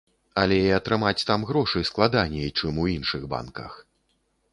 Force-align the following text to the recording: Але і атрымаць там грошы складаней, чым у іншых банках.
Але 0.43 0.55
і 0.67 0.71
атрымаць 0.77 1.25
там 1.29 1.43
грошы 1.49 1.81
складаней, 1.89 2.47
чым 2.57 2.79
у 2.85 2.87
іншых 2.95 3.29
банках. 3.35 3.77